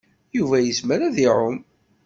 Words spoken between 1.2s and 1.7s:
iɛum.